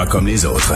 Pas 0.00 0.06
comme 0.06 0.26
les 0.26 0.46
autres. 0.46 0.72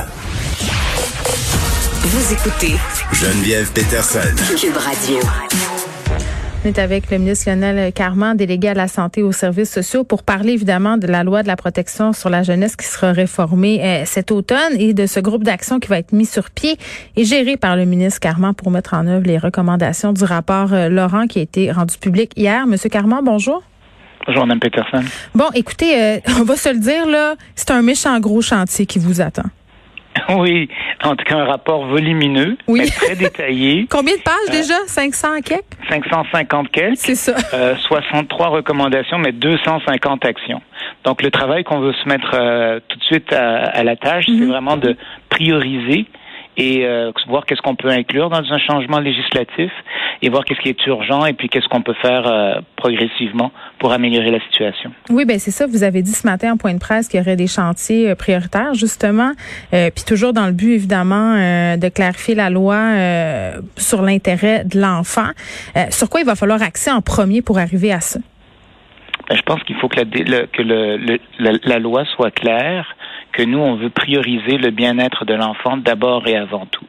Vous 2.02 2.32
écoutez 2.34 2.74
Geneviève 3.10 3.72
Peterson. 3.72 4.18
Cube 4.54 4.76
Radio. 4.76 5.16
On 6.62 6.68
est 6.68 6.78
avec 6.78 7.10
le 7.10 7.16
ministre 7.16 7.48
Lionel 7.48 7.90
Carman, 7.94 8.36
délégué 8.36 8.68
à 8.68 8.74
la 8.74 8.86
santé 8.86 9.20
et 9.20 9.22
aux 9.22 9.32
services 9.32 9.70
sociaux, 9.70 10.04
pour 10.04 10.24
parler 10.24 10.52
évidemment 10.52 10.98
de 10.98 11.06
la 11.06 11.24
loi 11.24 11.42
de 11.42 11.46
la 11.46 11.56
protection 11.56 12.12
sur 12.12 12.28
la 12.28 12.42
jeunesse 12.42 12.76
qui 12.76 12.84
sera 12.84 13.12
réformée 13.12 13.82
euh, 13.82 14.02
cet 14.04 14.30
automne 14.30 14.78
et 14.78 14.92
de 14.92 15.06
ce 15.06 15.20
groupe 15.20 15.42
d'action 15.42 15.80
qui 15.80 15.88
va 15.88 15.98
être 15.98 16.12
mis 16.12 16.26
sur 16.26 16.50
pied 16.50 16.76
et 17.16 17.24
géré 17.24 17.56
par 17.56 17.76
le 17.76 17.86
ministre 17.86 18.20
Carman 18.20 18.52
pour 18.52 18.70
mettre 18.70 18.92
en 18.92 19.06
œuvre 19.06 19.26
les 19.26 19.38
recommandations 19.38 20.12
du 20.12 20.24
rapport 20.24 20.74
euh, 20.74 20.90
Laurent 20.90 21.26
qui 21.26 21.38
a 21.38 21.42
été 21.42 21.72
rendu 21.72 21.96
public 21.96 22.32
hier. 22.36 22.66
Monsieur 22.66 22.90
Carman, 22.90 23.24
bonjour. 23.24 23.62
Bonjour, 24.26 24.46
Mme 24.46 24.58
Peterson. 24.60 25.02
Bon, 25.34 25.46
écoutez, 25.54 26.00
euh, 26.00 26.18
on 26.40 26.44
va 26.44 26.56
se 26.56 26.70
le 26.70 26.78
dire, 26.78 27.06
là, 27.06 27.34
c'est 27.54 27.70
un 27.70 27.82
méchant 27.82 28.18
gros 28.20 28.40
chantier 28.42 28.86
qui 28.86 28.98
vous 28.98 29.20
attend. 29.20 29.42
Oui, 30.38 30.68
en 31.02 31.16
tout 31.16 31.24
cas, 31.24 31.36
un 31.36 31.44
rapport 31.44 31.86
volumineux, 31.86 32.56
Oui. 32.68 32.80
mais 32.80 32.86
très 32.86 33.16
détaillé. 33.16 33.86
Combien 33.90 34.14
de 34.16 34.22
pages 34.22 34.48
déjà? 34.50 34.74
500 34.86 35.28
quelques? 35.44 35.64
550 35.90 36.70
quelques. 36.70 36.96
C'est 36.98 37.14
ça. 37.16 37.34
Euh, 37.52 37.74
63 37.76 38.48
recommandations, 38.48 39.18
mais 39.18 39.32
250 39.32 40.24
actions. 40.24 40.62
Donc, 41.04 41.20
le 41.20 41.30
travail 41.30 41.64
qu'on 41.64 41.80
veut 41.80 41.92
se 41.92 42.08
mettre 42.08 42.30
euh, 42.34 42.78
tout 42.88 42.96
de 42.98 43.04
suite 43.04 43.32
à, 43.32 43.64
à 43.64 43.82
la 43.82 43.96
tâche, 43.96 44.26
Mhm. 44.28 44.38
c'est 44.38 44.44
vraiment 44.46 44.76
de 44.78 44.96
prioriser 45.28 46.06
et 46.56 46.84
euh, 46.86 47.10
voir 47.28 47.46
qu'est-ce 47.46 47.60
qu'on 47.62 47.74
peut 47.76 47.88
inclure 47.90 48.30
dans 48.30 48.42
un 48.52 48.58
changement 48.58 49.00
législatif 49.00 49.70
et 50.22 50.28
voir 50.28 50.44
qu'est-ce 50.44 50.60
qui 50.60 50.68
est 50.68 50.86
urgent 50.86 51.26
et 51.26 51.32
puis 51.32 51.48
qu'est-ce 51.48 51.66
qu'on 51.68 51.82
peut 51.82 51.94
faire 52.00 52.26
euh, 52.26 52.54
progressivement 52.76 53.50
pour 53.78 53.92
améliorer 53.92 54.30
la 54.30 54.40
situation. 54.40 54.92
Oui, 55.10 55.24
ben 55.24 55.38
c'est 55.38 55.50
ça. 55.50 55.66
Vous 55.66 55.82
avez 55.82 56.02
dit 56.02 56.12
ce 56.12 56.26
matin 56.26 56.52
en 56.52 56.56
point 56.56 56.74
de 56.74 56.78
presse 56.78 57.08
qu'il 57.08 57.18
y 57.18 57.22
aurait 57.22 57.36
des 57.36 57.46
chantiers 57.48 58.10
euh, 58.10 58.14
prioritaires, 58.14 58.74
justement, 58.74 59.32
euh, 59.72 59.90
puis 59.94 60.04
toujours 60.04 60.32
dans 60.32 60.46
le 60.46 60.52
but, 60.52 60.74
évidemment, 60.74 61.34
euh, 61.36 61.76
de 61.76 61.88
clarifier 61.88 62.34
la 62.34 62.50
loi 62.50 62.76
euh, 62.76 63.60
sur 63.76 64.02
l'intérêt 64.02 64.64
de 64.64 64.80
l'enfant. 64.80 65.30
Euh, 65.76 65.84
sur 65.90 66.08
quoi 66.08 66.20
il 66.20 66.26
va 66.26 66.34
falloir 66.36 66.62
axer 66.62 66.90
en 66.90 67.00
premier 67.00 67.42
pour 67.42 67.58
arriver 67.58 67.92
à 67.92 68.00
ça? 68.00 68.20
Ben, 69.28 69.36
je 69.36 69.42
pense 69.42 69.62
qu'il 69.62 69.76
faut 69.76 69.88
que, 69.88 69.96
la, 69.96 70.04
le- 70.04 70.46
que 70.46 70.60
le- 70.62 70.96
le- 70.98 71.18
la, 71.38 71.52
la 71.64 71.78
loi 71.78 72.04
soit 72.14 72.30
claire, 72.30 72.94
que 73.36 73.42
nous, 73.42 73.58
on 73.58 73.74
veut 73.76 73.90
prioriser 73.90 74.56
le 74.58 74.70
bien-être 74.70 75.24
de 75.24 75.34
l'enfant 75.34 75.76
d'abord 75.76 76.26
et 76.26 76.36
avant 76.36 76.66
tout. 76.66 76.86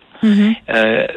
Euh, 0.69 1.07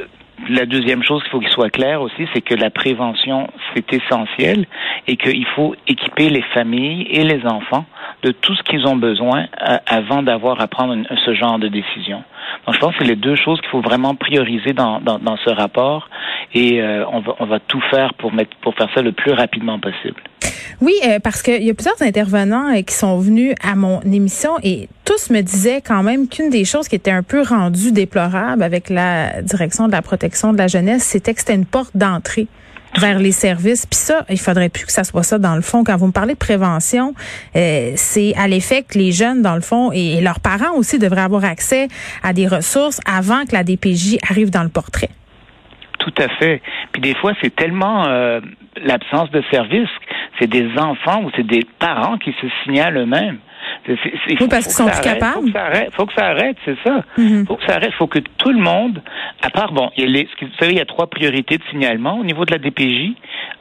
la 0.48 0.66
deuxième 0.66 1.02
chose 1.02 1.20
qu'il 1.22 1.30
faut 1.32 1.40
qu'il 1.40 1.48
soit 1.50 1.70
clair 1.70 2.00
aussi, 2.00 2.26
c'est 2.32 2.40
que 2.42 2.54
la 2.54 2.70
prévention, 2.70 3.48
c'est 3.74 3.92
essentiel 3.92 4.66
et 5.08 5.16
qu'il 5.16 5.44
faut 5.56 5.74
équiper 5.88 6.30
les 6.30 6.42
familles 6.54 7.06
et 7.10 7.24
les 7.24 7.44
enfants 7.44 7.84
de 8.22 8.30
tout 8.30 8.54
ce 8.54 8.62
qu'ils 8.62 8.86
ont 8.86 8.96
besoin 8.96 9.46
euh, 9.68 9.76
avant 9.86 10.22
d'avoir 10.22 10.60
à 10.60 10.68
prendre 10.68 10.92
une- 10.94 11.06
ce 11.24 11.34
genre 11.34 11.58
de 11.58 11.68
décision. 11.68 12.22
Donc, 12.66 12.74
je 12.76 12.80
pense 12.80 12.92
que 12.96 12.98
c'est 13.04 13.08
les 13.08 13.16
deux 13.16 13.34
choses 13.34 13.60
qu'il 13.60 13.70
faut 13.70 13.80
vraiment 13.80 14.14
prioriser 14.14 14.72
dans, 14.72 15.00
dans, 15.00 15.18
dans 15.18 15.36
ce 15.38 15.50
rapport 15.50 16.08
et 16.54 16.80
euh, 16.82 17.04
on, 17.12 17.20
va, 17.20 17.34
on 17.40 17.46
va 17.46 17.58
tout 17.60 17.80
faire 17.90 18.14
pour, 18.14 18.32
mettre, 18.32 18.56
pour 18.58 18.74
faire 18.74 18.88
ça 18.94 19.02
le 19.02 19.12
plus 19.12 19.32
rapidement 19.32 19.78
possible. 19.78 20.20
Oui, 20.80 20.94
euh, 21.06 21.18
parce 21.18 21.42
qu'il 21.42 21.62
y 21.62 21.70
a 21.70 21.74
plusieurs 21.74 22.00
intervenants 22.02 22.74
euh, 22.74 22.82
qui 22.82 22.94
sont 22.94 23.18
venus 23.18 23.54
à 23.62 23.74
mon 23.74 24.00
émission 24.02 24.52
et 24.62 24.88
tous 25.04 25.30
me 25.30 25.40
disaient 25.40 25.80
quand 25.80 26.02
même 26.02 26.28
qu'une 26.28 26.50
des 26.50 26.64
choses 26.64 26.88
qui 26.88 26.96
était 26.96 27.10
un 27.10 27.22
peu 27.22 27.42
rendue 27.42 27.92
déplorable 27.92 28.62
avec 28.62 28.90
la 28.90 29.42
direction 29.42 29.86
de 29.86 29.92
la 29.92 30.02
protection 30.02 30.52
de 30.52 30.58
la 30.58 30.68
jeunesse, 30.68 31.02
c'était 31.02 31.34
que 31.34 31.40
c'était 31.40 31.54
une 31.54 31.66
porte 31.66 31.96
d'entrée 31.96 32.48
vers 32.96 33.18
les 33.18 33.32
services. 33.32 33.86
Puis 33.86 33.98
ça, 33.98 34.24
il 34.28 34.38
faudrait 34.38 34.68
plus 34.68 34.86
que 34.86 34.92
ça 34.92 35.04
soit 35.04 35.22
ça 35.22 35.38
dans 35.38 35.54
le 35.54 35.62
fond. 35.62 35.84
Quand 35.84 35.96
vous 35.96 36.06
me 36.06 36.12
parlez 36.12 36.34
de 36.34 36.38
prévention, 36.38 37.14
euh, 37.56 37.92
c'est 37.96 38.34
à 38.36 38.48
l'effet 38.48 38.82
que 38.82 38.98
les 38.98 39.12
jeunes, 39.12 39.42
dans 39.42 39.54
le 39.54 39.60
fond, 39.60 39.92
et, 39.92 40.20
leurs 40.20 40.40
parents 40.40 40.74
aussi 40.76 40.98
devraient 40.98 41.22
avoir 41.22 41.44
accès 41.44 41.88
à 42.22 42.32
des 42.32 42.46
ressources 42.46 43.00
avant 43.06 43.44
que 43.44 43.52
la 43.52 43.62
DPJ 43.62 44.18
arrive 44.28 44.50
dans 44.50 44.62
le 44.62 44.68
portrait. 44.68 45.10
Tout 45.98 46.14
à 46.18 46.28
fait. 46.28 46.60
Puis 46.92 47.02
des 47.02 47.14
fois, 47.16 47.32
c'est 47.42 47.54
tellement 47.54 48.06
euh, 48.06 48.40
l'absence 48.76 49.30
de 49.30 49.42
service, 49.50 49.88
c'est 50.38 50.46
des 50.48 50.68
enfants 50.78 51.22
ou 51.24 51.30
c'est 51.36 51.46
des 51.46 51.64
parents 51.78 52.18
qui 52.18 52.32
se 52.40 52.46
signalent 52.64 52.96
eux-mêmes. 52.98 53.38
C'est- 53.86 53.94
Oui, 53.94 54.36
parce 54.36 54.38
faut 54.38 54.46
qu'ils 54.48 54.62
sont 54.62 54.86
que 54.86 54.92
ça 54.92 55.00
plus 55.00 55.08
arrête, 55.08 55.20
capables. 55.20 55.34
Faut 55.34 55.46
que 55.46 55.52
ça 55.52 55.64
arrête, 55.66 55.90
faut 55.94 56.06
que 56.06 56.12
ça 56.14 56.26
arrête, 56.26 56.56
c'est 56.64 56.76
ça. 56.84 57.04
Mhm. 57.16 57.46
Faut 57.46 57.56
que 57.56 57.64
ça 57.66 57.74
arrête. 57.76 57.92
Faut 57.94 58.06
que 58.06 58.18
tout 58.18 58.50
le 58.50 58.58
monde, 58.60 59.02
à 59.42 59.50
part 59.50 59.72
bon, 59.72 59.90
il 59.96 60.04
y 60.04 60.06
a 60.06 60.10
les, 60.10 60.28
ce 60.30 60.36
que- 60.36 60.44
vous 60.46 60.54
savez, 60.58 60.72
il 60.72 60.78
y 60.78 60.80
a 60.80 60.84
trois 60.86 61.08
priorités 61.08 61.58
de 61.58 61.62
signalement 61.70 62.18
au 62.18 62.24
niveau 62.24 62.44
de 62.44 62.52
la 62.52 62.58
DPJ. 62.58 63.14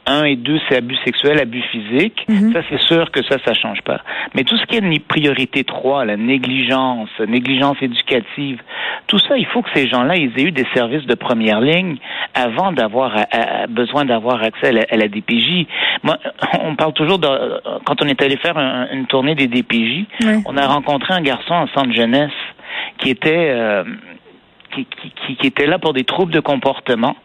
Un 0.09 0.23
et 0.23 0.35
deux, 0.37 0.57
c'est 0.69 0.77
abus 0.77 0.95
sexuel, 1.03 1.37
abus 1.39 1.61
physique. 1.63 2.23
Mhm. 2.29 2.53
Ça, 2.53 2.61
c'est 2.69 2.79
sûr 2.79 3.11
que 3.11 3.21
ça, 3.23 3.37
ça 3.45 3.53
change 3.53 3.81
pas. 3.81 3.99
Mais 4.33 4.43
tout 4.45 4.55
ce 4.57 4.65
qui 4.65 4.77
est 4.77 4.99
priorité 5.07 5.63
3, 5.65 6.05
la 6.05 6.15
négligence, 6.17 7.09
négligence 7.27 7.75
éducative, 7.81 8.61
tout 9.07 9.19
ça, 9.19 9.37
il 9.37 9.45
faut 9.45 9.61
que 9.61 9.69
ces 9.75 9.87
gens-là, 9.87 10.15
ils 10.15 10.31
aient 10.37 10.43
eu 10.43 10.51
des 10.51 10.65
services 10.73 11.05
de 11.05 11.15
première 11.15 11.59
ligne 11.59 11.97
avant 12.33 12.71
d'avoir 12.71 13.15
à- 13.17 13.25
à- 13.31 13.67
besoin 13.67 14.05
d'avoir 14.05 14.41
accès 14.43 14.67
à 14.67 14.71
la, 14.71 14.81
à 14.89 14.95
la 14.95 15.07
DPJ. 15.07 15.67
Moi, 16.03 16.17
on 16.63 16.75
parle 16.75 16.93
toujours 16.93 17.19
de, 17.19 17.27
quand 17.85 18.01
on 18.01 18.07
est 18.07 18.21
allé 18.21 18.37
faire 18.37 18.57
un- 18.57 18.87
une 18.93 19.07
tournée 19.07 19.35
des 19.35 19.47
DPJ, 19.47 20.05
on 20.45 20.55
a 20.57 20.67
rencontré 20.67 21.13
un 21.13 21.21
garçon 21.21 21.53
en 21.53 21.67
centre 21.67 21.93
jeunesse 21.93 22.31
qui 22.99 23.09
était 23.09 23.49
euh, 23.51 23.83
qui, 24.73 24.85
qui, 24.85 25.11
qui- 25.25 25.35
qui 25.35 25.47
était 25.47 25.65
là 25.67 25.79
pour 25.79 25.93
des 25.93 26.03
troubles 26.03 26.31
de 26.33 26.39
comportement. 26.39 27.15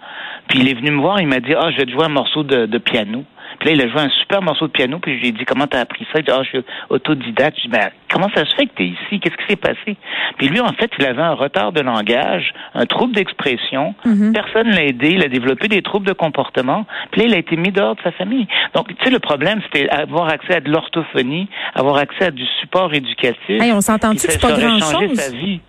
Puis 0.48 0.60
il 0.60 0.69
est 0.69 0.75
venu 0.75 0.91
me 0.91 1.00
voir, 1.00 1.20
il 1.20 1.26
m'a 1.28 1.41
dit 1.41 1.54
Ah, 1.54 1.70
je 1.70 1.76
vais 1.78 1.86
te 1.86 1.91
jouer 1.91 2.04
un 2.04 2.08
morceau 2.10 2.42
de, 2.42 2.66
de 2.66 2.78
piano. 2.78 3.25
Puis 3.58 3.69
là, 3.69 3.75
il 3.75 3.82
a 3.82 3.88
joué 3.88 4.00
un 4.00 4.10
super 4.20 4.42
morceau 4.42 4.66
de 4.66 4.72
piano, 4.72 4.98
puis 4.98 5.16
je 5.16 5.20
lui 5.20 5.28
ai 5.28 5.32
dit 5.32 5.44
Comment 5.44 5.66
t'as 5.66 5.80
appris 5.80 6.06
ça? 6.12 6.19
Il 6.19 6.25
dit 6.25 6.30
Ah, 6.30 6.42
je 6.42 6.48
suis 6.48 6.64
autodidacte. 6.91 7.56
Je 7.58 7.62
dis 7.62 7.69
Ben, 7.69 7.91
comment 8.10 8.28
ça 8.34 8.44
se 8.44 8.54
fait 8.54 8.66
que 8.66 8.72
t'es 8.76 8.84
ici? 8.86 9.20
Qu'est-ce 9.20 9.36
qui 9.36 9.47
s'est 9.48 9.56
passé? 9.56 9.97
Puis 10.38 10.48
lui, 10.48 10.60
en 10.60 10.72
fait, 10.72 10.91
il 10.98 11.04
avait 11.04 11.22
un 11.22 11.34
retard 11.34 11.72
de 11.72 11.81
langage, 11.81 12.52
un 12.75 12.86
trouble 12.86 13.14
d'expression. 13.14 13.94
Mhm. 14.04 14.32
Personne 14.32 14.69
l'a 14.70 14.84
aidé, 14.84 15.10
il 15.10 15.22
a 15.22 15.28
développé 15.28 15.69
des 15.69 15.82
troubles 15.82 16.06
de 16.06 16.12
comportement. 16.12 16.86
Puis 17.10 17.20
là, 17.20 17.26
il 17.28 17.34
a 17.34 17.38
été 17.38 17.56
mis 17.56 17.70
dehors 17.70 17.94
de 17.94 18.02
sa 18.02 18.12
famille. 18.12 18.47
Donc, 18.75 18.88
tu 18.88 19.04
sais, 19.04 19.10
le 19.10 19.20
problème, 19.20 19.60
c'était 19.64 19.88
avoir 19.91 20.28
accès 20.28 20.56
à 20.56 20.60
de 20.60 20.70
l'orthophonie, 20.70 21.48
avoir 21.75 21.97
accès 21.97 22.26
à 22.26 22.31
du 22.31 22.44
support 22.60 22.92
éducatif. 22.94 23.62
Hey, 23.62 23.72
on 23.72 23.81
s'entend-tu 23.81 24.26
que 24.26 24.32
c'est 24.32 24.41
pas 24.41 24.52
grand-chose? 24.58 25.20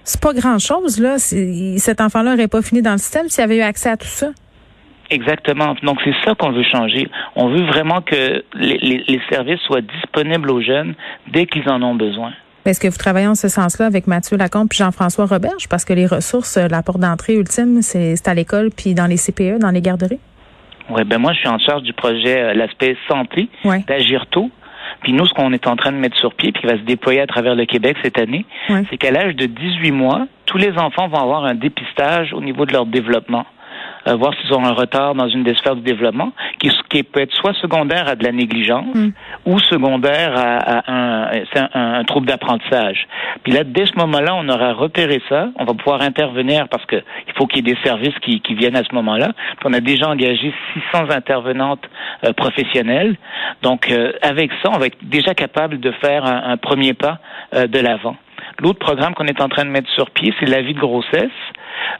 C'est 0.03 0.22
pas 0.22 0.33
grand-chose, 0.33 1.00
là. 1.00 1.17
Cet 1.17 2.01
enfant-là 2.01 2.31
n'aurait 2.31 2.47
pas 2.47 2.62
fini 2.62 2.81
dans 2.81 2.94
le 2.94 2.97
système 2.97 3.28
s'il 3.29 3.44
avait 3.44 3.57
eu 3.57 3.62
accès 3.62 3.89
à 3.89 3.97
tout 3.97 4.07
ça. 4.07 4.28
Exactement. 5.09 5.75
Donc 5.83 5.99
c'est 6.03 6.15
ça 6.25 6.33
qu'on 6.35 6.51
veut 6.51 6.63
changer. 6.63 7.07
On 7.35 7.49
veut 7.49 7.65
vraiment 7.65 8.01
que 8.01 8.43
les, 8.55 8.77
les- 8.79 9.03
les 9.07 9.21
services 9.29 9.59
soient 9.61 9.81
disponibles 9.81 10.49
aux 10.51 10.61
jeunes 10.61 10.95
dès 11.31 11.45
qu'ils 11.45 11.67
en 11.69 11.81
ont 11.83 11.95
besoin. 11.95 12.31
Est-ce 12.65 12.79
que 12.79 12.87
vous 12.87 12.97
travaillez 12.97 13.27
en 13.27 13.35
ce 13.35 13.49
sens-là 13.49 13.85
avec 13.85 14.07
Mathieu 14.07 14.37
Lacombe 14.37 14.69
puis 14.69 14.77
Jean-François 14.79 15.25
Roberge? 15.25 15.67
Parce 15.69 15.83
que 15.83 15.91
les 15.93 16.05
ressources, 16.07 16.55
euh, 16.57 16.67
la 16.69 16.81
porte 16.81 16.99
d'entrée 17.01 17.35
ultime, 17.35 17.81
c'est 17.81 18.15
à 18.27 18.33
l'école 18.33 18.69
puis 18.75 18.93
dans 18.93 19.05
les 19.07 19.17
CPE, 19.17 19.59
dans 19.59 19.71
les 19.71 19.81
garderies. 19.81 20.19
Ouais, 20.89 21.03
ben 21.03 21.17
moi 21.17 21.33
je 21.33 21.39
suis 21.39 21.49
en 21.49 21.59
charge 21.59 21.83
du 21.83 21.93
projet 21.93 22.41
euh, 22.41 22.53
l'aspect 22.53 22.95
santé 23.09 23.49
Ouais. 23.65 23.83
d'agir 23.87 24.25
tôt. 24.27 24.49
Puis 25.01 25.11
nous, 25.11 25.25
ce 25.25 25.33
qu'on 25.33 25.51
est 25.51 25.67
en 25.67 25.75
train 25.75 25.91
de 25.91 25.97
mettre 25.97 26.17
sur 26.17 26.33
pied, 26.33 26.53
puis 26.53 26.61
qui 26.61 26.67
va 26.67 26.77
se 26.77 26.83
déployer 26.83 27.19
à 27.19 27.27
travers 27.27 27.55
le 27.55 27.65
Québec 27.65 27.97
cette 28.03 28.17
année, 28.17 28.45
Ouais. 28.69 28.83
c'est 28.89 28.97
qu'à 28.97 29.11
l'âge 29.11 29.35
de 29.35 29.45
18 29.45 29.91
mois, 29.91 30.27
tous 30.45 30.57
les 30.57 30.71
enfants 30.77 31.09
vont 31.09 31.19
avoir 31.21 31.43
un 31.43 31.55
dépistage 31.55 32.31
au 32.33 32.39
niveau 32.41 32.65
de 32.65 32.71
leur 32.71 32.85
développement. 32.85 33.45
Euh, 34.07 34.15
voir 34.15 34.33
s'ils 34.35 34.53
ont 34.53 34.65
un 34.65 34.73
retard 34.73 35.15
dans 35.15 35.27
une 35.27 35.43
des 35.43 35.55
sphères 35.55 35.75
du 35.75 35.81
développement, 35.81 36.31
qui, 36.59 36.69
qui 36.89 37.03
peut 37.03 37.21
être 37.21 37.33
soit 37.33 37.53
secondaire 37.55 38.07
à 38.07 38.15
de 38.15 38.23
la 38.23 38.31
négligence 38.31 38.83
Mm. 38.93 39.09
ou 39.45 39.59
secondaire 39.59 40.33
à, 40.35 40.57
à 40.57 40.91
un, 40.91 41.31
un, 41.55 41.99
un 41.99 42.03
trouble 42.03 42.27
d'apprentissage. 42.27 43.07
Puis 43.43 43.53
là, 43.53 43.63
dès 43.63 43.85
ce 43.85 43.95
moment-là, 43.97 44.35
on 44.35 44.47
aura 44.49 44.73
repéré 44.73 45.21
ça, 45.29 45.49
on 45.57 45.65
va 45.65 45.73
pouvoir 45.73 46.01
intervenir 46.01 46.67
parce 46.69 46.85
que 46.85 46.95
il 46.95 47.33
faut 47.35 47.47
qu'il 47.47 47.65
y 47.65 47.71
ait 47.71 47.73
des 47.73 47.81
services 47.83 48.17
qui, 48.21 48.39
qui 48.41 48.53
viennent 48.55 48.75
à 48.75 48.83
ce 48.83 48.93
moment-là. 48.95 49.31
On 49.65 49.73
a 49.73 49.79
déjà 49.79 50.09
engagé 50.09 50.53
600 50.91 51.09
intervenantes 51.09 51.83
euh, 52.25 52.33
professionnelles. 52.33 53.15
Donc, 53.61 53.89
euh, 53.89 54.11
avec 54.21 54.51
ça, 54.61 54.69
on 54.73 54.77
va 54.77 54.87
être 54.87 54.97
déjà 55.01 55.33
capable 55.33 55.79
de 55.79 55.91
faire 55.91 56.25
un, 56.25 56.51
un 56.51 56.57
premier 56.57 56.93
pas 56.93 57.19
euh, 57.53 57.67
de 57.67 57.79
l'avant. 57.79 58.15
L'autre 58.61 58.79
programme 58.79 59.13
qu'on 59.13 59.25
est 59.25 59.41
en 59.41 59.49
train 59.49 59.65
de 59.65 59.69
mettre 59.69 59.89
sur 59.91 60.09
pied, 60.11 60.33
c'est 60.39 60.45
la 60.50 60.61
vie 60.61 60.73
de 60.73 60.79
grossesse, 60.79 61.31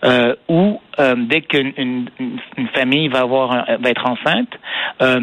euh, 0.06 0.36
où 0.50 0.80
euh, 1.00 1.16
dès 1.18 1.42
qu'une 1.42 1.74
une, 1.78 2.68
famille 2.76 3.08
va 3.08 3.22
avoir 3.22 3.52
un- 3.52 3.78
va 3.78 3.90
être 3.90 4.06
enceinte, 4.06 4.50
euh, 5.02 5.22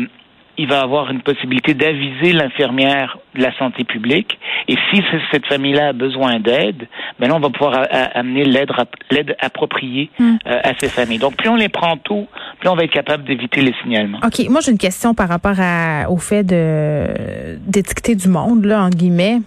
il 0.59 0.69
va 0.69 0.81
avoir 0.83 1.11
une 1.11 1.23
possibilité 1.23 1.73
d'aviser 1.73 2.33
l'infirmière 2.35 3.17
de 3.35 3.41
la 3.43 3.57
santé 3.57 3.85
publique. 3.85 4.39
Et 4.69 4.75
si 4.91 5.03
cette 5.31 5.47
famille-là 5.47 5.89
a 5.89 5.93
besoin 5.95 6.39
d'aide, 6.39 6.87
ben 7.19 7.29
là, 7.29 7.37
on 7.37 7.41
va 7.41 7.49
pouvoir 7.49 7.87
amener 8.15 8.45
l'aide 8.45 9.37
appropriée 9.41 10.11
Mm. 10.19 10.37
euh, 10.47 10.61
à 10.63 10.73
ces 10.79 10.89
familles. 10.89 11.19
Donc, 11.19 11.37
plus 11.37 11.49
on 11.49 11.57
les 11.57 11.71
prend 11.71 11.97
tôt, 11.97 12.27
plus 12.59 12.69
on 12.69 12.75
va 12.75 12.85
être 12.85 12.93
capable 12.93 13.25
d'éviter 13.25 13.63
les 13.63 13.73
signalements. 13.83 14.19
OK. 14.23 14.47
Moi, 14.51 14.61
j'ai 14.63 14.73
une 14.73 14.79
question 14.79 15.15
par 15.15 15.29
rapport 15.31 15.59
à, 15.59 16.11
au 16.11 16.19
fait 16.19 16.45
de 16.45 17.57
d'étiqueter 17.67 18.15
du 18.15 18.29
monde, 18.29 18.65
là, 18.67 18.83
en 18.83 18.91
guillemets. 18.91 19.39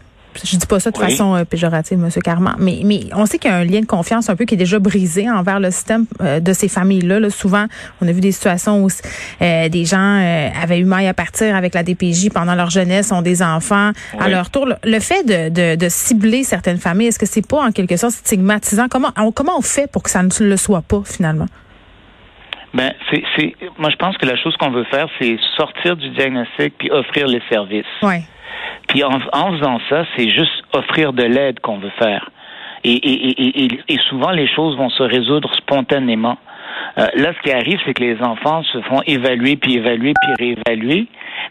Je 0.44 0.58
dis 0.58 0.66
pas 0.66 0.80
ça 0.80 0.92
de 0.92 0.98
façon 0.98 1.36
euh, 1.36 1.46
péjorative, 1.46 1.98
Monsieur 1.98 2.22
Carman, 2.22 2.56
mais 2.60 2.82
mais 2.84 3.02
on 3.14 3.26
sait 3.26 3.38
qu'il 3.38 3.52
y 3.52 3.54
a 3.54 3.58
un 3.58 3.64
lien 3.64 3.82
de 3.82 3.86
confiance 3.86 4.30
un 4.30 4.36
peu 4.36 4.46
qui 4.46 4.56
est 4.56 4.58
déjà 4.58 4.80
brisé 4.80 5.30
envers 5.30 5.60
le 5.60 5.72
système 5.72 6.06
euh, 6.22 6.40
de 6.40 6.54
ces 6.54 6.68
familles-là. 6.68 7.20
Là. 7.20 7.30
Souvent, 7.30 7.66
on 8.02 8.08
a 8.08 8.12
vu 8.12 8.22
des 8.22 8.32
situations 8.32 8.84
où 8.84 8.88
euh, 9.42 9.70
des 9.70 9.86
gens 9.86 10.50
avaient 10.62 10.80
eu 10.80 10.86
maille 10.86 11.08
à 11.08 11.14
partir 11.14 11.56
avec 11.56 11.74
la 11.74 11.84
DPJ 11.84 12.30
pendant 12.34 12.56
leur 12.56 12.70
jeunesse, 12.70 13.12
ont 13.12 13.22
des 13.22 13.42
enfants 13.44 13.92
à 14.20 14.30
leur 14.30 14.50
tour. 14.50 14.68
Le 14.84 15.00
fait 15.00 15.24
de, 15.24 15.50
de, 15.50 15.76
de 15.76 15.90
cibler 15.90 16.44
certaines 16.44 16.78
familles, 16.78 17.08
est-ce 17.08 17.20
que 17.20 17.26
c'est 17.26 17.48
pas 17.48 17.62
en 17.62 17.72
quelque 17.72 17.98
sorte 17.98 18.14
stigmatisant? 18.14 18.88
Comment 18.90 19.10
on, 19.18 19.32
comment 19.32 19.58
on 19.58 19.62
fait 19.62 19.92
pour 19.92 20.04
que 20.04 20.10
ça 20.10 20.24
ne 20.24 20.30
le 20.40 20.58
soit 20.58 20.82
pas 20.82 21.02
finalement? 21.06 21.48
Ben, 22.74 22.92
c'est, 23.12 23.24
c'est, 23.36 23.56
moi, 23.78 23.90
je 23.92 23.96
pense 23.98 24.18
que 24.18 24.26
la 24.26 24.36
chose 24.36 24.56
qu'on 24.58 24.72
veut 24.72 24.86
faire, 24.86 25.08
c'est 25.20 25.38
sortir 25.56 25.96
du 25.96 26.10
diagnostic 26.10 26.74
puis 26.78 26.90
offrir 26.90 27.28
les 27.28 27.42
services. 27.50 27.86
Ouais. 28.02 28.24
Puis 28.88 29.04
en, 29.04 29.20
en 29.32 29.52
faisant 29.58 29.80
ça, 29.90 30.06
c'est 30.16 30.30
juste 30.30 30.64
offrir 30.74 31.14
de 31.14 31.24
l'aide 31.24 31.60
qu'on 31.60 31.78
veut 31.78 31.92
faire. 31.98 32.30
Et, 32.84 32.92
et, 32.94 33.64
et, 33.64 33.80
et, 33.88 33.98
souvent, 34.10 34.32
les 34.32 34.48
choses 34.48 34.76
vont 34.76 34.90
se 34.90 35.04
résoudre 35.04 35.54
spontanément. 35.56 36.38
Euh, 36.98 37.08
là, 37.16 37.32
ce 37.34 37.42
qui 37.42 37.52
arrive, 37.52 37.80
c'est 37.86 37.94
que 37.94 38.04
les 38.04 38.22
enfants 38.22 38.62
se 38.64 38.82
font 38.82 39.02
évaluer, 39.08 39.56
puis 39.56 39.76
évaluer, 39.76 40.14
puis 40.22 40.56
réévaluer. 40.66 41.08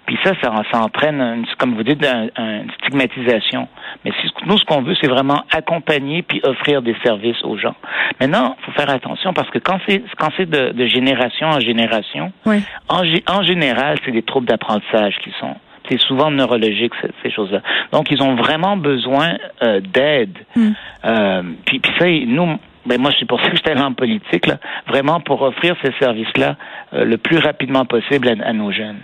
Puis 0.06 0.18
ça, 0.22 0.32
ça, 0.42 0.52
ça 0.70 0.80
entraîne, 0.80 1.44
comme 1.58 1.74
vous 1.74 1.82
dites, 1.82 2.04
une 2.36 2.70
stigmatisation. 2.80 3.66
Mais 4.04 4.12
si, 4.20 4.28
nous, 4.46 4.58
ce 4.58 4.64
qu'on 4.64 4.82
veut, 4.82 4.94
c'est 5.00 5.08
vraiment 5.08 5.42
accompagner 5.50 6.22
puis 6.22 6.40
offrir 6.44 6.82
des 6.82 6.96
services 7.02 7.42
aux 7.44 7.56
gens. 7.56 7.74
Maintenant, 8.20 8.56
il 8.58 8.64
faut 8.64 8.72
faire 8.72 8.90
attention 8.90 9.32
parce 9.32 9.48
que 9.50 9.58
quand 9.58 9.78
c'est 9.86 10.02
quand 10.18 10.28
c'est 10.36 10.48
de, 10.48 10.72
de, 10.72 10.86
génération 10.86 11.48
en 11.48 11.60
génération, 11.60 12.32
oui. 12.46 12.62
en, 12.88 13.02
en 13.28 13.42
général, 13.42 13.98
c'est 14.04 14.12
des 14.12 14.22
troubles 14.22 14.46
d'apprentissage 14.46 15.16
qui 15.22 15.32
sont 15.40 15.54
c'est 15.88 16.00
souvent 16.00 16.30
neurologique 16.30 16.92
ces, 17.22 17.30
choses-là. 17.30 17.62
Donc 17.92 18.10
ils 18.10 18.22
ont 18.22 18.34
vraiment 18.34 18.76
besoin 18.76 19.36
euh, 19.62 19.80
d'aide. 19.80 20.36
Mm. 20.54 20.70
Euh, 21.04 21.42
puis, 21.64 21.80
puis 21.80 21.92
ça, 21.98 22.06
nous, 22.26 22.58
ben 22.86 23.00
moi, 23.00 23.10
c'est 23.18 23.26
pour 23.26 23.40
ça 23.40 23.48
que 23.50 23.56
j'étais 23.56 23.78
en 23.78 23.92
politique, 23.92 24.46
là, 24.46 24.58
vraiment 24.88 25.20
pour 25.20 25.42
offrir 25.42 25.76
ces 25.82 25.92
services-là 26.00 26.56
euh, 26.94 27.04
le 27.04 27.16
plus 27.16 27.38
rapidement 27.38 27.84
possible 27.84 28.28
à, 28.28 28.48
à, 28.48 28.52
nos 28.52 28.72
jeunes. 28.72 28.98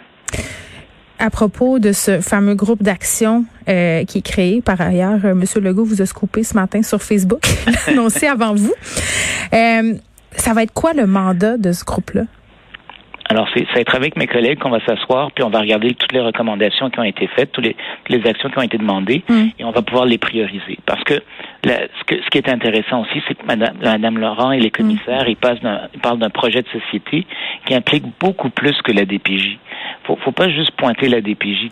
À 1.20 1.30
propos 1.30 1.78
de 1.78 1.92
ce 1.92 2.20
fameux 2.20 2.54
groupe 2.54 2.82
d'action 2.82 3.44
euh, 3.68 4.04
qui 4.04 4.18
est 4.18 4.22
créé, 4.22 4.62
par 4.62 4.80
ailleurs, 4.80 5.24
euh, 5.24 5.32
M. 5.32 5.44
Legault 5.62 5.84
vous 5.84 6.02
a 6.02 6.06
scoopé 6.06 6.42
ce 6.42 6.54
matin 6.54 6.82
sur 6.82 7.02
Facebook, 7.02 7.42
annoncé 7.86 8.26
avant 8.26 8.54
vous. 8.54 8.74
Euh, 9.52 9.94
ça 10.32 10.54
va 10.54 10.62
être 10.62 10.72
quoi 10.72 10.92
le 10.92 11.06
mandat 11.06 11.56
de 11.56 11.72
ce 11.72 11.84
groupe-là? 11.84 12.22
Alors, 13.30 13.46
c'est, 13.52 13.66
ça 13.66 13.74
va 13.74 13.80
être 13.80 13.94
avec 13.94 14.16
mes 14.16 14.26
collègues 14.26 14.58
qu'on 14.58 14.70
va 14.70 14.80
s'asseoir, 14.84 15.30
puis 15.32 15.44
on 15.44 15.50
va 15.50 15.60
regarder 15.60 15.94
toutes 15.94 16.12
les 16.12 16.20
recommandations 16.20 16.88
qui 16.88 16.98
ont 16.98 17.04
été 17.04 17.26
faites, 17.26 17.52
toutes 17.52 17.64
les, 17.64 17.76
toutes 18.04 18.16
les 18.16 18.26
actions 18.28 18.48
qui 18.48 18.58
ont 18.58 18.62
été 18.62 18.78
demandées, 18.78 19.22
mm. 19.28 19.48
et 19.58 19.64
on 19.64 19.70
va 19.70 19.82
pouvoir 19.82 20.06
les 20.06 20.18
prioriser. 20.18 20.78
Parce 20.86 21.04
que, 21.04 21.14
la, 21.64 21.80
ce, 21.80 22.04
que 22.06 22.22
ce 22.22 22.30
qui 22.30 22.38
est 22.38 22.48
intéressant 22.48 23.02
aussi, 23.02 23.22
c'est 23.28 23.34
que 23.34 23.44
Madame, 23.46 23.76
Madame 23.82 24.18
Laurent 24.18 24.52
et 24.52 24.60
les 24.60 24.70
commissaires, 24.70 25.24
mm. 25.24 25.30
ils, 25.30 25.36
passent 25.36 25.60
d'un, 25.60 25.82
ils 25.94 26.00
parlent 26.00 26.18
d'un 26.18 26.30
projet 26.30 26.62
de 26.62 26.68
société 26.68 27.26
qui 27.66 27.74
implique 27.74 28.04
beaucoup 28.18 28.50
plus 28.50 28.80
que 28.82 28.92
la 28.92 29.04
DPJ. 29.04 29.58
Faut, 30.04 30.16
faut 30.16 30.32
pas 30.32 30.48
juste 30.48 30.70
pointer 30.72 31.08
la 31.08 31.20
DPJ 31.20 31.68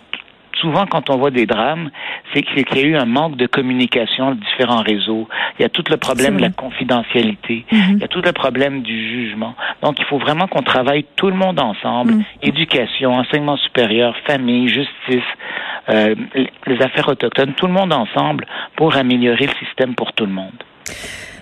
souvent, 0.61 0.87
quand 0.87 1.11
on 1.11 1.17
voit 1.17 1.31
des 1.31 1.47
drames, 1.47 1.91
c'est 2.33 2.43
qu'il 2.43 2.67
y 2.77 2.81
a 2.81 2.83
eu 2.83 2.97
un 2.97 3.05
manque 3.05 3.37
de 3.37 3.47
communication 3.47 4.33
de 4.33 4.41
différents 4.41 4.83
réseaux. 4.83 5.29
Il 5.59 5.63
y 5.63 5.65
a 5.65 5.69
tout 5.69 5.85
le 5.89 5.97
problème 5.97 6.37
de 6.37 6.43
la 6.43 6.51
confidentialité. 6.51 7.65
Mm 7.71 7.77
-hmm. 7.77 7.93
Il 7.97 8.01
y 8.01 8.05
a 8.05 8.09
tout 8.09 8.23
le 8.23 8.33
problème 8.33 8.83
du 8.83 8.99
jugement. 9.13 9.55
Donc, 9.83 9.95
il 9.99 10.05
faut 10.11 10.19
vraiment 10.19 10.47
qu'on 10.49 10.63
travaille 10.75 11.05
tout 11.17 11.31
le 11.35 11.39
monde 11.45 11.59
ensemble. 11.61 12.13
Mm. 12.15 12.25
Éducation, 12.43 13.09
enseignement 13.23 13.59
supérieur, 13.67 14.11
famille, 14.31 14.69
justice, 14.69 15.31
euh, 15.89 16.15
les 16.67 16.79
affaires 16.87 17.09
autochtones, 17.09 17.53
tout 17.61 17.67
le 17.67 17.77
monde 17.81 17.93
ensemble 17.93 18.47
pour 18.77 18.97
améliorer 18.97 19.47
le 19.53 19.57
système 19.65 19.95
pour 19.95 20.13
tout 20.17 20.27
le 20.27 20.33
monde. 20.33 20.61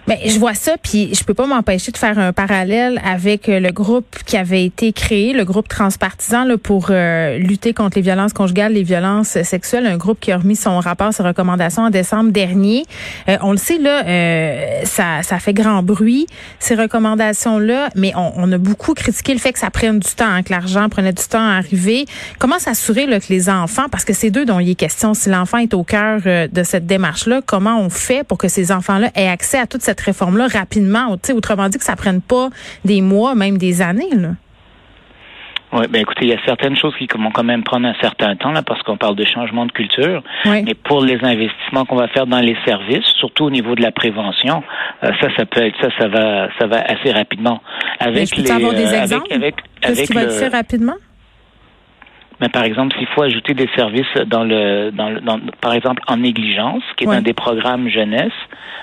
Ben, 0.06 0.18
je 0.26 0.38
vois 0.38 0.52
ça, 0.52 0.72
puis 0.82 1.14
je 1.14 1.24
peux 1.24 1.32
pas 1.32 1.46
m'empêcher 1.46 1.90
de 1.90 1.96
faire 1.96 2.18
un 2.18 2.34
parallèle 2.34 3.00
avec 3.06 3.46
le 3.46 3.70
groupe 3.70 4.18
qui 4.26 4.36
avait 4.36 4.62
été 4.62 4.92
créé, 4.92 5.32
le 5.32 5.46
groupe 5.46 5.66
transpartisan 5.66 6.44
là, 6.44 6.58
pour 6.58 6.88
euh, 6.90 7.38
lutter 7.38 7.72
contre 7.72 7.96
les 7.96 8.02
violences 8.02 8.34
conjugales, 8.34 8.74
les 8.74 8.82
violences 8.82 9.42
sexuelles, 9.42 9.86
un 9.86 9.96
groupe 9.96 10.20
qui 10.20 10.30
a 10.30 10.36
remis 10.36 10.56
son 10.56 10.78
rapport, 10.78 11.14
ses 11.14 11.22
recommandations 11.22 11.84
en 11.84 11.90
décembre 11.90 12.32
dernier. 12.32 12.84
Euh, 13.30 13.38
on 13.40 13.52
le 13.52 13.56
sait, 13.56 13.78
là, 13.78 14.04
euh, 14.04 14.82
ça, 14.84 15.22
ça 15.22 15.38
fait 15.38 15.54
grand 15.54 15.82
bruit, 15.82 16.26
ces 16.58 16.74
recommandations-là, 16.74 17.88
mais 17.94 18.12
on, 18.14 18.32
on, 18.36 18.52
a 18.52 18.58
beaucoup 18.58 18.92
critiqué 18.92 19.32
le 19.32 19.40
fait 19.40 19.54
que 19.54 19.58
ça 19.58 19.70
prenne 19.70 20.00
du 20.00 20.10
temps, 20.10 20.26
hein, 20.28 20.42
que 20.42 20.52
l'argent 20.52 20.90
prenait 20.90 21.14
du 21.14 21.24
temps 21.24 21.48
à 21.48 21.54
arriver. 21.54 22.04
Comment 22.38 22.58
s'assurer 22.58 23.06
que 23.06 23.32
les 23.32 23.48
enfants, 23.48 23.86
parce 23.90 24.04
que 24.04 24.12
c'est 24.12 24.30
d'eux 24.30 24.44
dont 24.44 24.60
il 24.60 24.68
est 24.68 24.74
question, 24.74 25.14
si 25.14 25.30
l'enfant 25.30 25.58
est 25.58 25.72
au 25.72 25.82
cœur 25.82 26.20
de 26.20 26.62
cette 26.62 26.84
démarche-là, 26.86 27.40
comment 27.46 27.80
on 27.80 27.88
fait 27.88 28.22
pour 28.22 28.36
que 28.36 28.48
ces 28.48 28.70
enfants-là 28.70 29.10
aient 29.14 29.28
accès 29.28 29.58
à 29.58 29.66
toute 29.66 29.82
cette 29.82 29.93
cette 29.94 30.06
réforme-là 30.06 30.48
rapidement? 30.48 31.16
Autrement 31.34 31.68
dit, 31.68 31.78
que 31.78 31.84
ça 31.84 31.96
prenne 31.96 32.20
pas 32.20 32.48
des 32.84 33.00
mois, 33.00 33.34
même 33.34 33.58
des 33.58 33.80
années. 33.82 34.10
Là. 34.14 34.30
Oui, 35.72 35.86
ben 35.90 36.02
écoutez, 36.02 36.26
il 36.26 36.28
y 36.28 36.32
a 36.32 36.38
certaines 36.44 36.76
choses 36.76 36.94
qui 36.96 37.08
vont 37.18 37.32
quand 37.32 37.42
même 37.42 37.64
prendre 37.64 37.88
un 37.88 37.94
certain 38.00 38.36
temps 38.36 38.52
là, 38.52 38.62
parce 38.62 38.80
qu'on 38.82 38.96
parle 38.96 39.16
de 39.16 39.24
changement 39.24 39.66
de 39.66 39.72
culture. 39.72 40.22
Oui. 40.44 40.62
Mais 40.62 40.74
pour 40.74 41.02
les 41.02 41.18
investissements 41.20 41.84
qu'on 41.84 41.96
va 41.96 42.06
faire 42.08 42.26
dans 42.28 42.38
les 42.38 42.56
services, 42.64 43.04
surtout 43.18 43.46
au 43.46 43.50
niveau 43.50 43.74
de 43.74 43.82
la 43.82 43.90
prévention, 43.90 44.62
euh, 45.02 45.10
ça, 45.20 45.28
ça 45.36 45.44
peut 45.46 45.62
être 45.62 45.74
ça, 45.80 45.88
ça 45.98 46.06
va, 46.06 46.48
ça 46.60 46.68
va 46.68 46.80
assez 46.82 47.10
rapidement. 47.10 47.60
Avec 47.98 48.36
les, 48.36 48.50
avoir 48.52 48.72
des 48.72 48.86
euh, 48.86 49.02
exemples? 49.02 49.32
avec, 49.32 49.42
avec, 49.42 49.54
Qu'est-ce 49.80 49.92
avec 49.92 50.06
qui 50.06 50.12
va 50.12 50.22
être 50.22 50.32
fait 50.32 50.48
rapidement? 50.48 50.94
Mais 52.40 52.48
par 52.48 52.64
exemple, 52.64 52.96
s'il 52.98 53.06
faut 53.08 53.22
ajouter 53.22 53.54
des 53.54 53.68
services 53.76 54.12
dans 54.26 54.44
le, 54.44 54.90
dans 54.90 55.08
le 55.10 55.20
dans, 55.20 55.38
par 55.60 55.72
exemple, 55.74 56.02
en 56.08 56.16
négligence, 56.16 56.82
qui 56.96 57.04
est 57.04 57.08
Ouais. 57.08 57.16
un 57.16 57.22
des 57.22 57.32
programmes 57.32 57.88
jeunesse, 57.88 58.32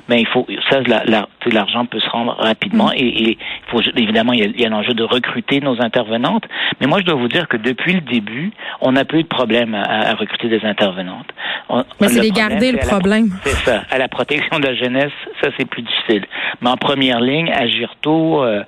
mais 0.10 0.20
il 0.22 0.28
faut, 0.28 0.48
ça, 0.70 0.80
la- 0.82 1.04
la- 1.06 1.28
l'argent 1.52 1.86
peut 1.86 2.00
se 2.00 2.10
rendre 2.10 2.36
rapidement 2.40 2.88
Mm. 2.88 2.94
et, 2.98 3.30
il 3.32 3.38
faut, 3.68 3.82
évidemment, 3.96 4.34
il 4.34 4.60
y 4.60 4.64
a, 4.64 4.68
a 4.68 4.70
l'enjeu 4.70 4.94
de 4.94 5.04
recruter 5.04 5.60
nos 5.60 5.82
intervenantes. 5.82 6.44
Mais 6.80 6.88
moi, 6.88 7.00
je 7.00 7.06
dois 7.06 7.16
vous 7.16 7.28
dire 7.28 7.48
que 7.48 7.58
depuis 7.58 7.94
le 7.94 8.02
début, 8.02 8.52
on 8.80 8.92
n'a 8.94 9.06
pas 9.06 9.18
eu 9.18 9.24
de 9.24 9.28
problème 9.28 9.76
à, 9.76 10.10
à 10.12 10.16
recruter 10.16 10.48
des 10.50 10.64
intervenantes. 10.66 11.28
On- 11.70 11.84
Mais 12.00 12.08
c'est 12.08 12.16
le 12.18 12.22
les 12.24 12.32
garder, 12.32 12.72
le 12.72 12.78
la- 12.80 12.86
problème. 12.88 13.30
c'est 13.44 13.56
ça. 13.70 13.84
À 13.92 13.98
la 13.98 14.08
protection 14.08 14.60
de 14.60 14.66
la 14.68 14.76
jeunesse, 14.76 15.12
ça 15.42 15.50
c'est 15.58 15.66
plus 15.66 15.82
difficile. 15.84 16.26
Mais 16.62 16.70
en 16.70 16.78
première 16.78 17.20
ligne, 17.22 17.52
à 17.52 17.68
Girto, 17.68 18.44
euh, 18.44 18.64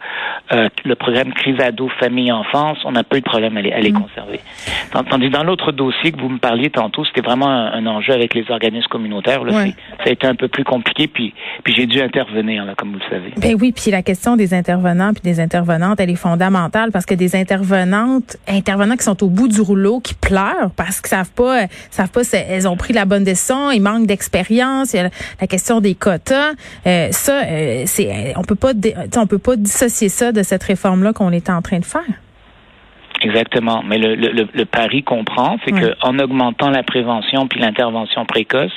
euh, 0.52 0.70
le 0.86 0.96
programme 0.96 1.34
Crise 1.34 1.60
ado, 1.60 1.90
famille, 2.00 2.32
enfance, 2.32 2.78
on 2.86 2.92
n'a 2.92 3.04
pas 3.04 3.18
eu 3.18 3.22
de 3.22 3.26
problème 3.26 3.58
à 3.58 3.62
les, 3.62 3.72
à 3.72 3.80
les 3.80 3.92
Mm. 3.92 4.02
conserver. 4.02 4.40
Tandis 5.10 5.30
dans 5.30 5.44
l'autre 5.44 5.72
dossier 5.72 6.12
que 6.12 6.20
vous 6.20 6.30
me 6.30 6.38
parliez 6.40 6.70
tantôt, 6.70 7.04
c'était 7.06 7.22
vraiment 7.22 7.48
un, 7.48 7.74
un 7.74 7.86
enjeu 7.88 8.14
avec 8.14 8.34
les 8.34 8.46
organismes 8.50 8.88
communautaires. 8.90 9.44
Là, 9.44 9.54
Ouais. 9.54 9.76
ça 10.00 10.06
a 10.06 10.10
été 10.12 10.28
un 10.28 10.36
peu 10.36 10.48
plus 10.48 10.64
compliqué, 10.64 11.08
puis, 11.08 11.34
puis 11.64 11.74
j'ai 11.76 11.86
dû 11.86 12.02
intervenir, 12.02 12.66
là, 12.66 12.74
comme 12.76 12.92
vous 12.94 13.00
le 13.00 13.10
savez. 13.10 13.34
Ben 13.38 13.56
oui, 13.60 13.72
puis 13.72 13.92
la 13.92 14.02
question 14.02 14.36
des 14.36 14.54
intervenants 14.54 15.14
puis 15.14 15.22
des 15.24 15.40
intervenantes, 15.40 16.00
elle 16.00 16.10
est 16.10 16.16
fondamentale 16.16 16.92
parce 16.92 17.06
que 17.06 17.14
des 17.16 17.36
intervenantes, 17.36 18.38
intervenants 18.48 18.96
qui 18.96 19.04
sont 19.04 19.24
au 19.24 19.30
bout 19.30 19.48
du 19.48 19.62
rouleau, 19.62 20.00
qui 20.00 20.14
pleurent 20.14 20.72
parce 20.76 21.02
qu'ils 21.02 21.10
savent 21.10 21.32
pas, 21.32 21.64
euh, 21.64 21.68
savent 21.92 22.12
pas 22.12 22.22
elles 22.34 22.68
ont 22.68 22.78
pris 22.78 22.94
la 22.94 23.06
bonne 23.06 23.24
décision, 23.24 23.72
ils 23.72 23.82
manquent 23.82 24.08
d'expérience, 24.08 24.94
il 24.94 24.98
y 24.98 25.00
a 25.00 25.04
la- 25.40 25.48
question 25.48 25.82
des 25.82 25.94
quotas, 25.96 26.52
euh, 26.88 27.08
ça, 27.12 27.44
euh, 27.46 27.84
c'est, 27.86 28.34
on 28.38 28.42
peut 28.44 28.56
pas, 28.56 28.72
on 29.18 29.28
peut 29.28 29.38
pas 29.38 29.56
dissocier 29.56 30.10
ça 30.10 30.32
de 30.32 30.42
cette 30.44 30.64
réforme-là 30.64 31.14
qu'on 31.14 31.32
est 31.32 31.50
en 31.50 31.62
train 31.62 31.80
de 31.80 31.86
faire. 31.86 32.02
Exactement. 33.24 33.84
Mais 33.86 33.98
le, 33.98 34.16
le, 34.16 34.30
le, 34.32 34.48
le 34.54 34.66
pari 34.66 35.04
qu'on 35.04 35.24
prend, 35.24 35.58
c'est 35.66 35.74
Ouais. 35.74 35.80
que 35.82 35.96
en 36.02 36.20
augmentant 36.20 36.70
la 36.70 36.84
prévention 36.84 37.48
puis 37.48 37.60
l'intervention 37.60 38.26
précoce, 38.26 38.72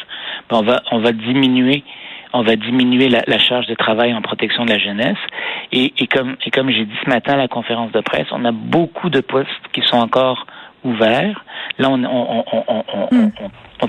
ben, 0.49 0.59
on 0.59 0.63
va 0.63 0.83
on 0.93 0.99
va 0.99 1.13
diminuer 1.13 1.83
on 2.33 2.43
va 2.43 2.57
diminuer 2.57 3.09
la, 3.09 3.23
la 3.27 3.39
charge 3.39 3.67
de 3.67 3.75
travail 3.75 4.13
en 4.13 4.21
protection 4.21 4.65
de 4.65 4.71
la 4.71 4.79
jeunesse. 4.79 5.17
Et, 5.73 5.93
et 5.99 6.07
comme 6.07 6.37
et 6.45 6.51
comme 6.51 6.71
j'ai 6.71 6.85
dit 6.85 6.97
ce 7.05 7.09
matin 7.11 7.33
à 7.35 7.37
la 7.37 7.49
conférence 7.49 7.93
de 7.93 8.01
presse, 8.01 8.27
on 8.31 8.45
a 8.45 8.53
beaucoup 8.53 9.11
de 9.11 9.21
postes 9.21 9.51
qui 9.73 9.83
sont 9.83 9.97
encore 9.97 10.47
ouverts. 10.87 11.45
Là, 11.79 11.91
on, 11.91 12.03
on, 12.05 12.45
Mm. 13.13 13.31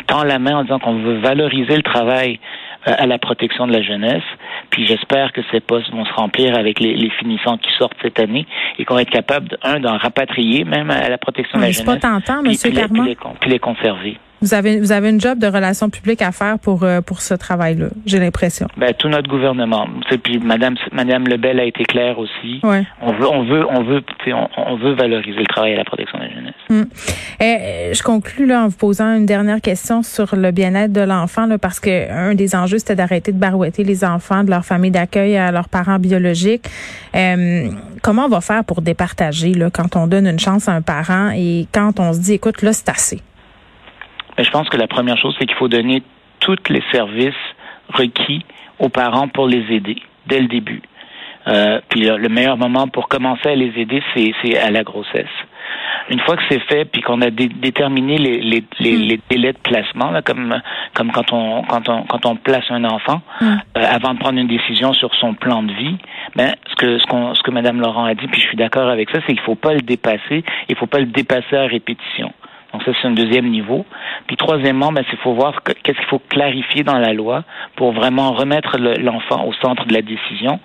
tend 0.05 0.23
la 0.23 0.37
main 0.39 0.57
en 0.57 0.63
disant 0.63 0.79
qu'on 0.79 0.95
veut 0.99 1.17
valoriser 1.19 1.75
le 1.75 1.81
travail 1.83 2.39
euh, 2.87 2.93
à 2.97 3.05
la 3.07 3.17
protection 3.17 3.65
de 3.67 3.73
la 3.73 3.81
jeunesse. 3.81 4.23
Puis 4.69 4.85
j'espère 4.85 5.31
que 5.31 5.41
ces 5.51 5.59
postes 5.59 5.89
vont 5.91 6.05
se 6.05 6.13
remplir 6.13 6.55
avec 6.57 6.79
les, 6.79 6.93
les 6.95 7.09
finissants 7.11 7.57
qui 7.57 7.69
sortent 7.77 7.95
cette 8.01 8.19
année 8.19 8.45
et 8.77 8.85
qu'on 8.85 8.95
va 8.95 9.01
être 9.03 9.09
capable, 9.09 9.57
un, 9.63 9.79
d'en 9.79 9.97
rapatrier 9.97 10.63
même 10.65 10.91
à 10.91 11.07
la 11.09 11.17
protection 11.17 11.57
de 11.57 11.63
la 11.63 11.73
c'est 11.73 11.83
pas 11.85 11.93
jeunesse. 11.97 12.01
tentant, 12.25 12.41
puis- 12.41 12.49
Monsieur 12.51 12.69
puis 12.69 12.75
les- 12.77 12.81
Carman. 12.87 13.01
puis 13.03 13.09
les, 13.09 13.15
con- 13.15 13.33
puis 13.39 13.49
les 13.49 13.59
conserver. 13.59 14.17
Vous 14.41 14.53
avez, 14.53 14.79
vous 14.79 14.91
avez 14.91 15.09
une 15.09 15.19
job 15.19 15.39
de 15.39 15.47
relations 15.47 15.89
publiques 15.89 16.21
à 16.21 16.31
faire 16.31 16.59
pour 16.59 16.83
euh, 16.83 17.01
pour 17.01 17.21
ce 17.21 17.33
travail-là. 17.33 17.87
J'ai 18.05 18.19
l'impression. 18.19 18.67
Ben, 18.77 18.93
tout 18.93 19.09
notre 19.09 19.27
gouvernement. 19.27 19.87
Tu 20.03 20.09
sais, 20.09 20.17
Puis 20.17 20.37
Madame, 20.39 20.75
Madame 20.91 21.27
Lebel 21.27 21.59
a 21.59 21.63
été 21.63 21.83
claire 21.85 22.19
aussi. 22.19 22.59
Ouais. 22.63 22.83
On 23.01 23.13
veut, 23.13 23.27
on 23.27 23.43
veut, 23.43 23.65
on 23.69 23.83
veut, 23.83 24.01
tu 24.01 24.25
sais, 24.25 24.33
on, 24.33 24.47
on 24.57 24.77
veut 24.77 24.93
valoriser 24.93 25.39
le 25.39 25.45
travail 25.45 25.73
à 25.73 25.77
la 25.77 25.85
protection 25.85 26.19
de 26.19 26.23
la 26.23 26.29
jeunesse. 26.29 26.53
Euh, 27.41 27.93
je 27.93 28.03
conclus 28.03 28.45
là 28.45 28.63
en 28.63 28.67
vous 28.67 28.77
posant 28.77 29.15
une 29.15 29.25
dernière 29.25 29.61
question 29.61 30.03
sur 30.03 30.35
le 30.35 30.51
bien-être 30.51 30.91
de 30.91 31.01
l'enfant 31.01 31.45
là, 31.45 31.57
parce 31.57 31.79
que 31.79 32.11
un 32.11 32.35
des 32.35 32.55
enjeux 32.55 32.77
c'était 32.77 32.95
d'arrêter 32.95 33.31
de 33.31 33.39
barouetter 33.39 33.83
les 33.83 34.03
enfants 34.03 34.43
de 34.43 34.49
leur 34.49 34.65
famille 34.65 34.91
d'accueil 34.91 35.37
à 35.37 35.51
leurs 35.51 35.69
parents 35.69 35.99
biologiques. 35.99 36.65
Euh, 37.15 37.69
comment 38.03 38.25
on 38.25 38.29
va 38.29 38.41
faire 38.41 38.63
pour 38.63 38.81
départager 38.81 39.53
là 39.53 39.69
quand 39.71 39.95
on 39.95 40.07
donne 40.07 40.27
une 40.27 40.39
chance 40.39 40.69
à 40.69 40.73
un 40.73 40.81
parent 40.81 41.31
et 41.35 41.67
quand 41.73 41.99
on 41.99 42.13
se 42.13 42.19
dit 42.19 42.33
écoute 42.33 42.61
là 42.61 42.73
c'est 42.73 42.89
assez? 42.89 43.21
Mais 44.37 44.43
je 44.43 44.51
pense 44.51 44.69
que 44.69 44.77
la 44.77 44.87
première 44.87 45.17
chose, 45.17 45.35
c'est 45.39 45.45
qu'il 45.45 45.57
faut 45.57 45.67
donner 45.67 46.03
tous 46.39 46.57
les 46.69 46.83
services 46.91 47.33
requis 47.89 48.45
aux 48.79 48.89
parents 48.89 49.27
pour 49.27 49.47
les 49.47 49.65
aider 49.73 49.97
dès 50.27 50.39
le 50.39 50.47
début. 50.47 50.81
Euh, 51.47 51.79
puis 51.89 52.01
le, 52.01 52.29
meilleur 52.29 52.57
moment 52.57 52.87
pour 52.87 53.07
commencer 53.07 53.49
à 53.49 53.55
les 53.55 53.71
aider, 53.77 54.03
c'est 54.13 54.57
à 54.57 54.69
la 54.69 54.83
grossesse. 54.83 55.25
Une 56.09 56.19
fois 56.19 56.35
que 56.35 56.43
c'est 56.49 56.59
fait, 56.59 56.85
puis 56.85 57.01
qu'on 57.01 57.21
a 57.21 57.29
déterminé 57.29 58.17
les, 58.17 58.39
les, 58.39 58.63
les, 58.79 58.97
mm. 58.97 59.01
les, 59.01 59.19
délais 59.29 59.53
de 59.53 59.57
placement, 59.57 60.11
là, 60.11 60.21
comme 60.21 60.55
comme 60.93 61.11
quand 61.11 61.33
on 61.33 61.63
quand 61.63 61.89
on 61.89 62.03
quand 62.03 62.25
on 62.25 62.35
place 62.35 62.65
un 62.69 62.83
enfant, 62.85 63.21
mm. 63.39 63.45
euh, 63.45 63.81
avant 63.89 64.13
de 64.13 64.19
prendre 64.19 64.39
une 64.39 64.47
décision 64.47 64.93
sur 64.93 65.13
son 65.15 65.33
plan 65.33 65.63
de 65.63 65.73
vie, 65.73 65.97
ben 66.35 66.53
ce 66.69 66.75
que 66.75 66.97
ce 66.97 67.05
qu'on 67.05 67.33
ce 67.33 67.41
que 67.43 67.51
Madame 67.51 67.79
Laurent 67.81 68.05
a 68.05 68.13
dit, 68.13 68.27
puis 68.27 68.41
je 68.41 68.47
suis 68.47 68.57
d'accord 68.57 68.89
avec 68.89 69.09
ça, 69.09 69.19
c'est 69.25 69.33
qu'il 69.33 69.41
faut 69.41 69.55
pas 69.55 69.73
le 69.73 69.81
dépasser, 69.81 70.43
il 70.69 70.75
faut 70.75 70.87
pas 70.87 70.99
le 70.99 71.07
dépasser 71.07 71.55
à 71.55 71.65
répétition. 71.65 72.33
Donc 72.77 72.85
ça, 72.85 72.91
c'est 73.01 73.07
un 73.07 73.11
deuxième 73.11 73.49
niveau. 73.49 73.87
Puis 74.27 74.37
troisièmement, 74.37 74.91
ben, 74.91 75.03
il 75.11 75.17
faut 75.17 75.33
voir 75.33 75.63
qu'est-ce 75.63 75.97
qu'il 75.97 76.05
faut 76.05 76.21
clarifier 76.29 76.83
dans 76.83 76.99
la 76.99 77.11
loi 77.11 77.43
pour 77.75 77.91
vraiment 77.91 78.33
remettre 78.33 78.77
l'enfant 78.77 79.45
au 79.47 79.53
centre 79.53 79.87
de 79.87 79.93
la 79.93 80.03
décision. 80.03 80.59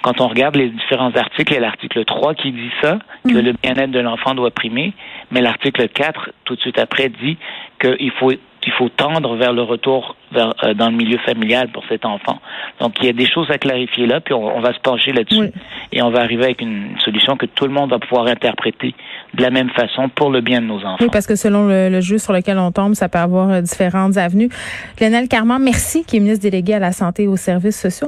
Quand 0.00 0.22
on 0.22 0.28
regarde 0.28 0.56
les 0.56 0.70
différents 0.70 1.14
articles, 1.14 1.52
il 1.52 1.56
y 1.56 1.58
a 1.58 1.60
l'article 1.60 2.06
3 2.06 2.34
qui 2.34 2.52
dit 2.52 2.70
ça, 2.80 2.98
que 3.28 3.34
mm. 3.34 3.40
le 3.40 3.52
bien-être 3.52 3.90
de 3.90 4.00
l'enfant 4.00 4.34
doit 4.34 4.50
primer, 4.50 4.94
mais 5.30 5.42
l'article 5.42 5.86
4, 5.88 6.30
tout 6.46 6.56
de 6.56 6.60
suite 6.62 6.78
après, 6.78 7.10
dit 7.10 7.36
qu'il 7.78 8.10
faut 8.12 8.32
il 8.66 8.72
faut 8.72 8.88
tendre 8.88 9.36
vers 9.36 9.52
le 9.52 9.62
retour 9.62 10.16
vers, 10.32 10.52
euh, 10.64 10.74
dans 10.74 10.90
le 10.90 10.96
milieu 10.96 11.18
familial 11.18 11.68
pour 11.72 11.82
cet 11.88 12.04
enfant. 12.04 12.38
Donc, 12.80 12.94
il 13.00 13.06
y 13.06 13.08
a 13.08 13.12
des 13.12 13.28
choses 13.28 13.50
à 13.50 13.58
clarifier 13.58 14.06
là, 14.06 14.20
puis 14.20 14.34
on, 14.34 14.60
va 14.60 14.72
se 14.72 14.80
pencher 14.80 15.12
là-dessus 15.12 15.50
et 15.92 16.02
on 16.02 16.10
va 16.10 16.20
arriver 16.20 16.44
avec 16.44 16.60
une 16.60 16.98
solution 17.00 17.36
que 17.36 17.46
tout 17.46 17.64
le 17.66 17.72
monde 17.72 17.90
va 17.90 17.98
pouvoir 17.98 18.26
interpréter 18.26 18.94
de 19.34 19.42
la 19.42 19.50
même 19.50 19.70
façon 19.70 20.08
pour 20.08 20.30
le 20.30 20.40
bien 20.40 20.60
de 20.60 20.66
nos 20.66 20.78
enfants. 20.78 20.96
Oui, 21.00 21.08
parce 21.12 21.26
que 21.26 21.36
selon 21.36 21.66
le, 21.66 22.00
jeu 22.00 22.18
sur 22.18 22.32
lequel 22.32 22.58
on 22.58 22.72
tombe, 22.72 22.94
ça 22.94 23.08
peut 23.08 23.18
avoir 23.18 23.50
euh, 23.50 23.60
différentes 23.60 24.16
avenues. 24.16 24.48
Lionel 25.00 25.28
Carman, 25.28 25.62
merci, 25.62 26.04
qui 26.04 26.16
est 26.16 26.20
ministre 26.20 26.42
délégué 26.42 26.74
à 26.74 26.78
la 26.78 26.92
santé 26.92 27.24
et 27.24 27.28
aux 27.28 27.36
services 27.36 27.80
sociaux. 27.80 27.90